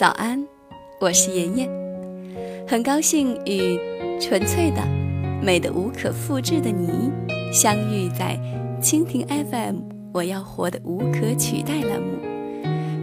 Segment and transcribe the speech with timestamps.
[0.00, 0.42] 早安，
[0.98, 1.68] 我是妍妍，
[2.66, 3.78] 很高兴与
[4.18, 4.80] 纯粹的、
[5.42, 7.12] 美的无可复制的你
[7.52, 8.34] 相遇在
[8.80, 9.76] 蜻蜓 FM。
[10.14, 12.16] 我要活的无可取代栏目，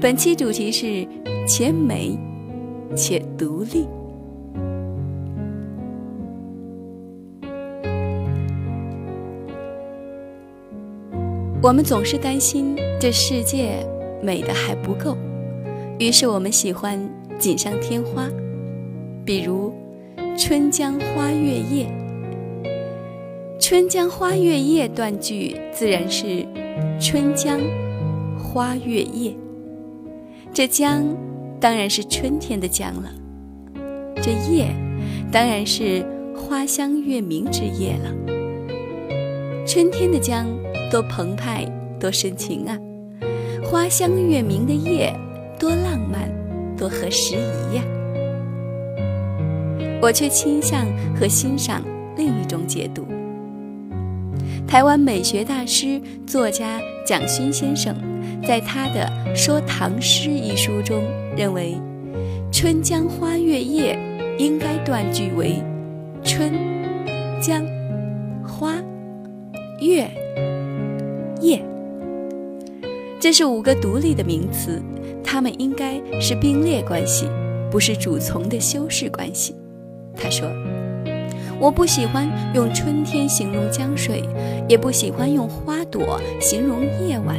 [0.02, 1.08] 本期主题是
[1.48, 2.18] 且美
[2.96, 3.88] 且独立。
[11.62, 13.88] 我们总是担心这世界
[14.20, 15.16] 美的还不够。
[16.00, 17.00] 于是我们喜欢
[17.40, 18.30] 锦上添花，
[19.26, 19.74] 比如
[20.38, 21.88] “春江花月夜”。
[23.60, 26.46] “春江花月夜”断句自然是
[27.02, 27.60] “春江
[28.38, 29.36] 花月夜”。
[30.54, 31.04] 这江
[31.60, 33.10] 当然是春天的江了，
[34.22, 34.68] 这夜
[35.32, 38.14] 当然是花香月明之夜了。
[39.66, 40.46] 春天的江
[40.92, 41.66] 多澎湃，
[42.00, 42.78] 多深情啊！
[43.64, 45.12] 花香月明的夜。
[45.68, 46.32] 多浪漫，
[46.78, 47.84] 多合时宜呀！
[50.02, 51.84] 我却倾向和欣赏
[52.16, 53.06] 另一种解读。
[54.66, 57.94] 台湾美学大师、作家蒋勋先生
[58.48, 61.04] 在他的《说唐诗》一书中
[61.36, 61.76] 认为，
[62.58, 64.00] 《春江花月夜》
[64.38, 65.62] 应该断句为
[66.24, 66.54] “春
[67.42, 67.62] 江
[68.42, 68.74] 花
[69.82, 70.10] 月
[71.42, 71.62] 夜”，
[73.20, 74.82] 这是五个独立的名词。
[75.30, 77.28] 他们应该是并列关系，
[77.70, 79.54] 不是主从的修饰关系。
[80.16, 80.50] 他说
[81.60, 84.24] ：“我不喜欢用春天形容江水，
[84.70, 87.36] 也不喜欢用花朵形容夜晚，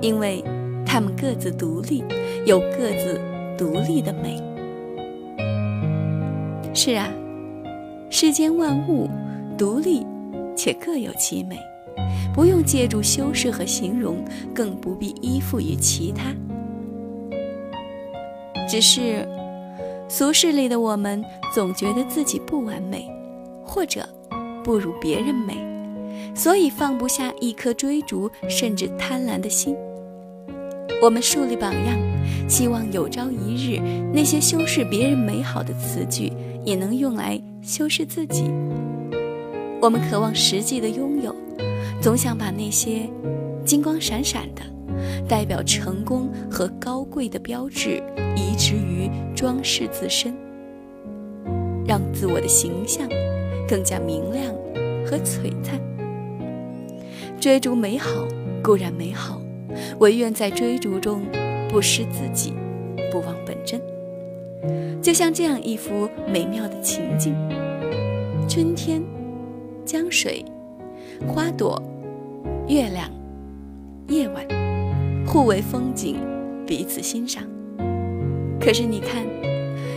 [0.00, 0.42] 因为
[0.86, 2.04] 它们各自独立，
[2.46, 3.20] 有各自
[3.58, 4.40] 独立的美。”
[6.72, 7.08] 是啊，
[8.08, 9.10] 世间万物
[9.58, 10.06] 独立
[10.54, 11.58] 且各有其美，
[12.32, 14.24] 不用借助修饰和形容，
[14.54, 16.32] 更不必依附于其他。
[18.68, 19.26] 只是，
[20.08, 23.08] 俗世里的我们总觉得自己不完美，
[23.64, 24.08] 或者
[24.64, 25.54] 不如别人美，
[26.34, 29.76] 所以放不下一颗追逐甚至贪婪的心。
[31.02, 31.96] 我们树立榜样，
[32.48, 33.80] 希望有朝一日
[34.12, 36.32] 那些修饰别人美好的词句
[36.64, 38.44] 也能用来修饰自己。
[39.80, 41.34] 我们渴望实际的拥有，
[42.00, 43.08] 总想把那些
[43.64, 44.62] 金光闪闪的。
[45.28, 48.02] 代表成功和高贵的标志，
[48.36, 50.34] 移植于装饰自身，
[51.86, 53.08] 让自我的形象
[53.68, 54.54] 更加明亮
[55.04, 55.80] 和璀璨。
[57.40, 58.26] 追逐美好
[58.62, 59.40] 固然美好，
[59.98, 61.22] 唯愿在追逐中
[61.68, 62.54] 不失自己，
[63.10, 63.80] 不忘本真。
[65.02, 67.34] 就像这样一幅美妙的情境：
[68.48, 69.02] 春天，
[69.84, 70.44] 江水，
[71.26, 71.80] 花朵，
[72.68, 73.08] 月亮，
[74.08, 74.55] 夜晚。
[75.36, 76.16] 互为风景，
[76.66, 77.42] 彼此欣赏。
[78.58, 79.22] 可是你看，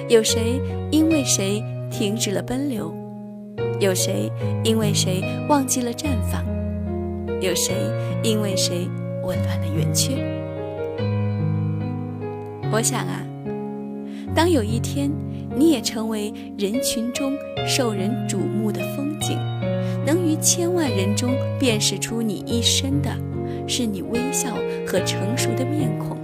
[0.09, 0.59] 有谁
[0.91, 2.93] 因为谁停止了奔流？
[3.79, 4.29] 有谁
[4.65, 6.43] 因为谁忘记了绽放？
[7.39, 7.73] 有谁
[8.21, 8.85] 因为谁
[9.23, 10.15] 紊乱了圆缺？
[12.69, 13.25] 我想啊，
[14.35, 15.09] 当有一天
[15.55, 17.31] 你也成为人群中
[17.65, 19.37] 受人瞩目的风景，
[20.05, 23.09] 能于千万人中辨识出你一生的。
[23.67, 24.55] 是你微笑
[24.85, 26.17] 和成熟的面孔，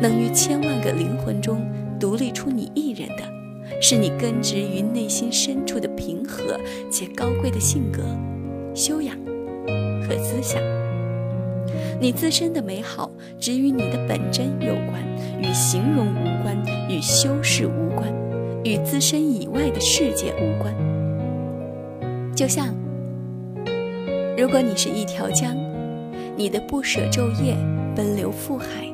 [0.00, 1.60] 能于千万个灵魂中
[2.00, 3.22] 独立出你一人的，
[3.80, 6.58] 是你根植于内心深处的平和
[6.90, 8.02] 且高贵的性格、
[8.74, 9.16] 修养
[10.02, 10.62] 和思想。
[12.00, 15.02] 你自身的美好只与你的本真有关，
[15.40, 16.56] 与形容无关，
[16.88, 18.12] 与修饰无关，
[18.64, 20.74] 与自身以外的世界无关。
[22.34, 22.74] 就像，
[24.36, 25.67] 如果你是一条江。
[26.38, 27.56] 你的不舍昼夜，
[27.96, 28.86] 奔流赴海，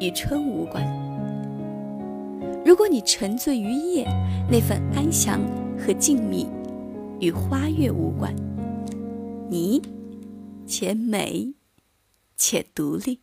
[0.00, 0.84] 与春无关。
[2.66, 4.04] 如果你沉醉于夜，
[4.50, 5.40] 那份安详
[5.78, 6.48] 和静谧，
[7.20, 8.34] 与花月无关。
[9.48, 9.80] 你，
[10.66, 11.54] 且美，
[12.36, 13.20] 且独立。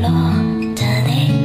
[0.00, 0.08] 落
[0.74, 1.39] 的你。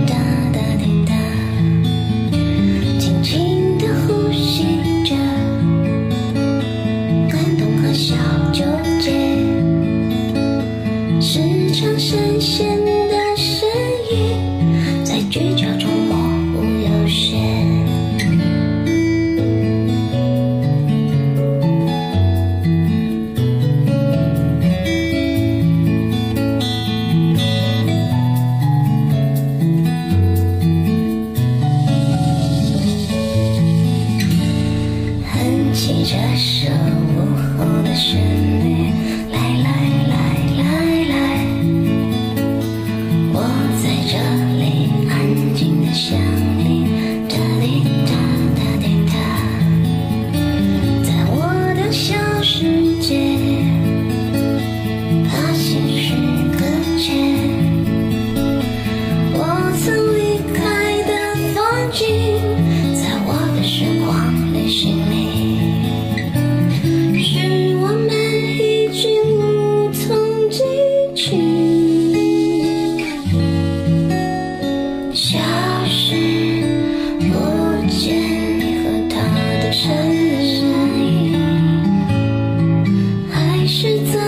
[83.86, 84.25] 是在。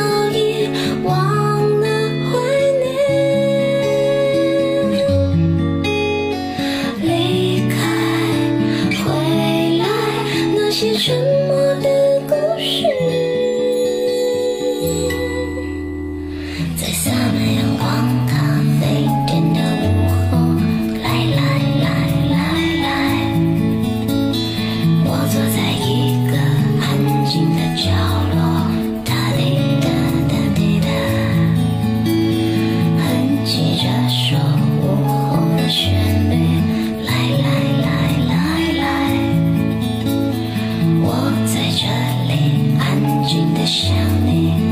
[43.37, 43.95] 真的想
[44.25, 44.66] 你。